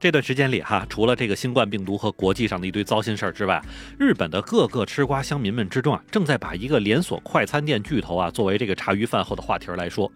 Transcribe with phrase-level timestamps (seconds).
[0.00, 3.60] 这段时间里哈，除了这个新冠病毒和国际上的一堆糟心事儿之外，
[3.98, 10.08] 日本的各个吃瓜乡民们之中啊，正在把一个连锁快餐店巨头啊作为这个茶余饭后的话题儿来说。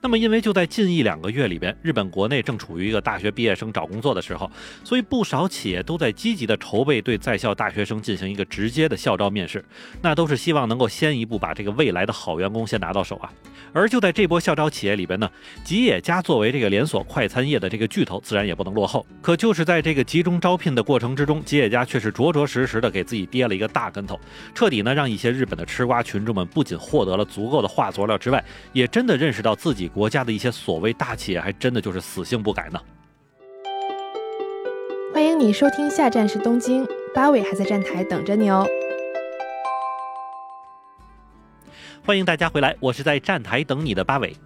[0.00, 4.48] 那么，因为就在近一两个月里边，日本国内正处于一个大学毕业生找工作的时候，
[4.84, 9.64] 所以不少企业都在积极的筹备对在校大学生进行一个直接的校招面试，
[10.02, 13.32] 那都是希望能够先一步把这个未来的好员工先拿到手啊。
[13.72, 15.28] 而就在这波校招企业里边呢，
[15.64, 19.04] 吉野家作为这个连锁快餐业的这个巨头，自然也不能落后。
[19.24, 24.20] 可就是在这个集中招聘的过程之中，吉野家却是着着实实的给自己跌了一个大跟头，
[24.54, 32.78] 彻底呢让一些日本的吃瓜群众们不仅获得了足够的画佐料之外，也真的认识到自己国家的一些所谓大企业还真的就是死性不改呢。
[35.14, 38.66] 欢迎你收听，下站是东京，八尾还在站台等着你哦。
[42.04, 44.36] 欢迎大家回来，我是在站台等你的八尾。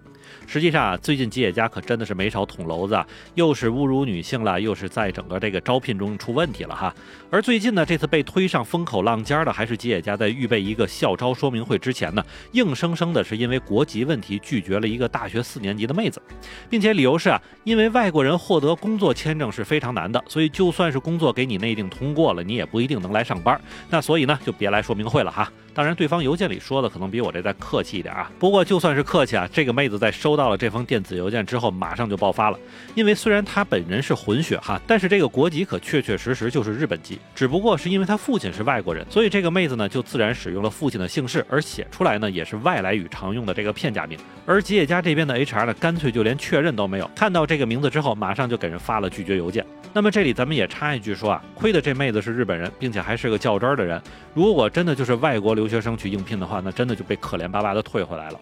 [0.47, 6.93] 实际上啊，最近吉野家可真的是没少捅娄子啊，又是侮辱女性了，又是在整个这个招聘中出问题了哈。
[7.29, 16.21] 而最近呢，这次被推上风口浪尖的，还是吉野家在预备一个校招说明会之前呢，硬生生的是因为国籍问题拒绝了一个大学四年级的妹子，
[16.69, 23.59] 并且理由是啊，因为外国人获得工作签证是非常难的，所以就算是工作给你内定通过了，你也不一定能来上班。
[23.89, 25.51] 那所以呢，就别来说明会了哈。
[25.79, 28.29] 当然，对方邮件里说的可能比我这再客气一点啊。
[28.37, 32.59] 不过就算是客气啊，这个妹子在收到了这封电子邮件之后，马上就爆发了。
[32.95, 37.17] 因为虽然她本人是混血哈，但是这个国籍可确确实实就是日本籍。
[37.33, 44.19] 只不过是因为她父亲是外国人，所以这个妹子呢就自然使用了父亲的姓氏，而写出来呢也是外来语常用的这个片假名。
[44.45, 49.65] 而吉野家这边的 HR 呢，干脆就连确认都没有，看到这个名字之后，马上就给人发了拒绝邮件。
[49.93, 54.01] 那么这里咱们也插一句说啊，亏的这妹子是日本人，并且还是个较真儿的人。
[54.33, 58.39] 如果真的就是外国留学生去应聘的话，那真的就被可怜巴巴的退回来了。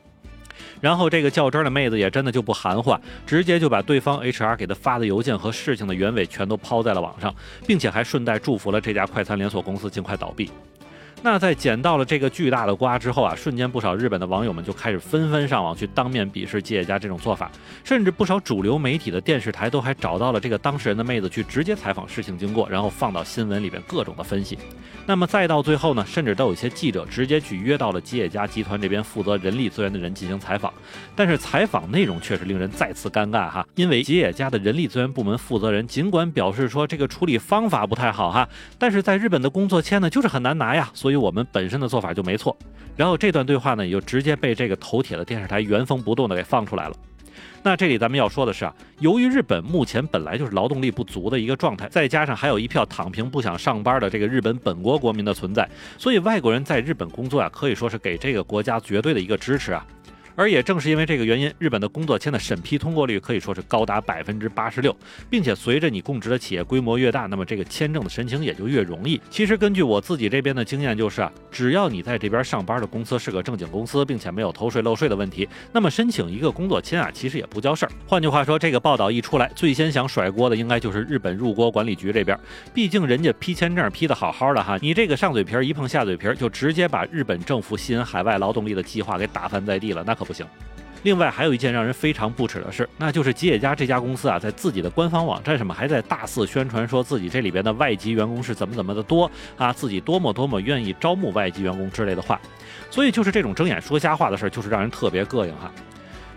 [0.79, 7.33] 然后这个较真的妹子也真的就不含糊，直接就把对方 HR 给她发的邮件和事情的原委全都抛在了网上，
[7.65, 10.51] 并且还顺带祝福了这家快餐连锁公司尽快倒闭。
[11.23, 17.51] 那在捡到了这个巨大的瓜之后啊，瞬间不少日本的网友们就开始纷纷上网去当面鄙视吉野家这种做法，
[17.83, 24.57] 甚至不少主流媒体的电视台都还找到了这个当事人的妹子去直接采访事情经过，然后放到新闻里边各种的分析。
[25.07, 30.71] 那么再到最后呢，甚至都有一些记者直接去约到了吉野家集团这边负责人力资源的人进行采访，
[31.15, 38.47] 但是采访内容却是令人再次尴尬哈，因为吉野家的人力资源部门负责人尽管表示说这个处理方法不太好哈，
[38.77, 40.89] 但是在日本的工作签呢就是很难拿呀。
[41.07, 42.53] 所以，我们本身的做法就没错。
[42.97, 46.95] 然后这段对话呢，也就直接被这个头铁的电视台原封不动的给放出来了。
[47.63, 55.65] 那这里咱们要说的是啊，由于日本目前本来就是劳动力不足的一个状态，再加上还有一票躺平不想上班的这个日本本国国民的存在，
[55.97, 59.85] 所以外国人在日本工作啊，可以说是给这个国家绝对的一个支持啊。
[60.37, 64.95] 而也正是因为这个原因，日本的工作签的审批通过率可以说是高达百分之八十六，
[65.31, 69.19] 并且随着你供职的企业规模越大，那么这个签证的申请也就越容易。
[69.31, 77.91] 其实根据我自己这边的经验，就是啊，只要你在这边上班的公司是个正经公司，并且没有偷税漏税的问题，那么申请一个工作签啊，其实也不叫事儿。
[78.05, 82.39] 换句话说，这个报道一出来，最先想甩锅的应该就是日本入国管理局这边，
[82.75, 90.45] 毕竟人家批签证批的好好的哈，你这个上嘴皮儿一碰下嘴皮儿，就直接把日本政府吸引海外劳动力的计划给打翻在地了，那可不行。
[91.03, 102.41] 另外还有一件让人非常不耻的事，那就是吉野家这家公司啊，在自己的官方网站上面还在大肆宣传说自己这里边的外籍员工是怎么怎么的多啊，自己多么多么愿意招募外籍员工之类的话。
[102.89, 105.71] 所以就是这种睁眼说瞎话的事，就是让人特别膈应哈。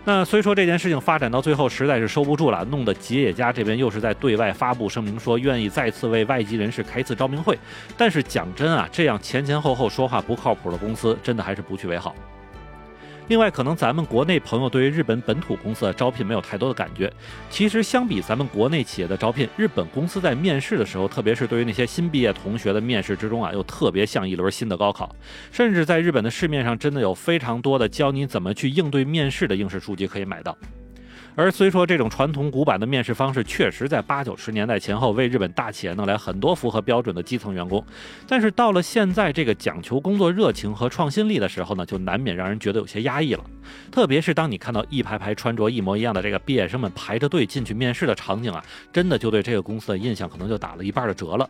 [0.05, 7.57] 那虽说这件事情发展到最后实在是收不住了，弄得吉野家这边又是在对外发布声明说愿意再次为外籍人士开一次招聘会。
[7.97, 12.15] 但是讲真啊，这样前前后后说话不靠谱的公司，真的还是不去为好。
[13.27, 17.09] 另外，可能咱们国内朋友对于日本本土公司的招聘没有太多的感觉。
[17.49, 25.15] 其实，相比咱们国内企业的招聘，日本公司在面试的时候，特别是对于那些新毕业同学的面试之中啊，又特别像一轮新的高考。
[25.51, 30.57] 甚至在日本的市面上，真的有非常多的教你怎么去应对面试的应试书籍可以买到。
[31.35, 37.83] 而虽说这种传统古板的面试方式确实在八九十年代前后为日本大企业弄来很多符合标准的基层员工，
[38.27, 43.43] 但是到了现在这个讲求工作热情和创新力的时候呢，就难免让人觉得有些压抑了。
[43.91, 51.49] 特别是当你看到一排排穿着一模一样的这个毕业生们排着队进去面试的场景啊，真的就对这个公司的印象可能就打了一半的折了。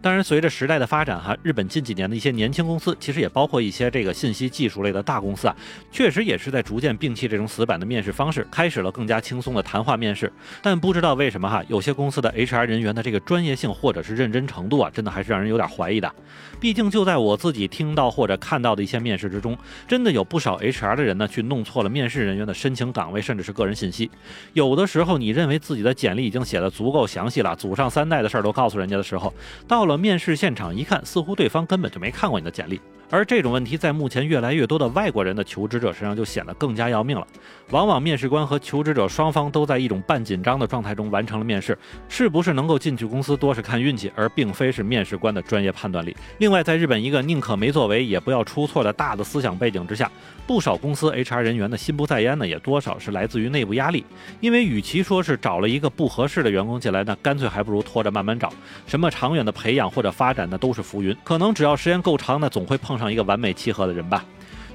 [0.00, 5.56] 当然，随着时代的发展，哈，日本近几年的一些年轻公司，其实也包括一些这个信息技术类的大公司啊，
[5.90, 10.32] 确实也是在逐渐摒弃这种死板的面试方式，开始了更加轻松的谈话面试。
[10.62, 16.12] 但不知道为什么哈，有些公司的 HR 人员的这个专业性或者是认真程度啊，真的还是让人有点怀疑的。
[16.60, 19.58] 毕竟就在我自己听到或者看到的一些面试之中，
[19.88, 24.08] 真的有不少 HR 的人呢，去弄错了面试人员的申请岗位，甚至是个人信息。
[24.52, 29.32] 有的时候，你认为自己的简历已经写的足够详细了，祖上三代的事儿都告诉人家的时候，
[29.66, 32.80] 到了了面试现场一看，似乎对方根本就没看过你的简历。
[33.10, 37.26] 而这种问题在目前越来越多的外国人的求职者身上就显得更加要命了。
[37.70, 41.76] 往往面试官和求职者双方都在一种半紧张的状态中完成了面试，
[42.08, 46.16] 是不是能够进去公司多是看运气，而并非是面试官的专业判断力。
[46.38, 50.10] 另外，在日本一个宁可没作为也不要出错的大的思想背景之下，
[50.46, 54.04] 不少公司 HR 人员的心不在焉呢，也多少是来自于内部压力。
[54.40, 58.52] 因为与其说是找了一个不合适的员工进来，那干脆还不如拖着慢慢找。
[58.86, 61.14] 什么长远的培养或者发展，那都是浮云。
[61.22, 64.24] 可能只要时间够长，那总会碰上一个完美契合的人吧。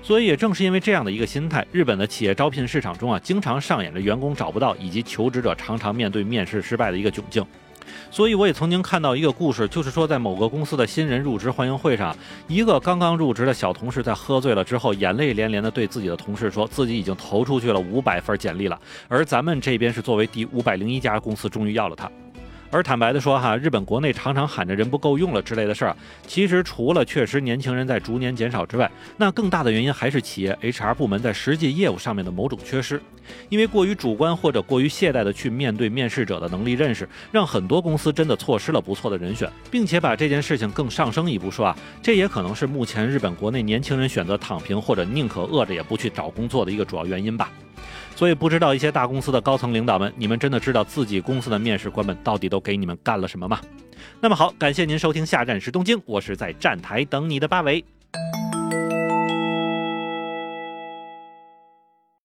[0.01, 7.45] 所以也正是因为这样的一个心态，日本的企业招聘市场中啊，经常上演着员工找不到以及求职者常常面对面试失败的一个窘境。
[8.09, 12.15] 所以我也曾经看到一个故事，就是说在某个公司的新人入职欢迎会上，
[12.47, 22.09] 一个刚刚入职的小同事在喝醉了之后，眼泪连连的对自己的同事说，自己已经投出去了五百份简历了，而咱们这边是作为第五百零一家公司，终于要了他。
[22.73, 32.99] 而坦白的说，哈，日本国内常常喊着人不够用了之类的事儿，其实除了确实年轻人在逐年减少之外，那更大的原因还是企业 HR 部门在实际业务上面的某种缺失，
[33.49, 47.51] 因为过于主观或者过于懈怠的去面对面试者的能力认识，让很多公司真的错失了不错的人选，并且把这件事情更上升一步说啊，这也可能是目前日本国内年轻人选择躺平或者宁可饿着也不去找工作的一个主要原因吧。
[48.15, 53.59] 所以不知道一些大公司的高层领导们，你们真的知道自己公司的面试官们到底都给你们干了什么吗？
[54.19, 57.83] 那么好，感谢您收听下站是东京，我是在站台等你的八维。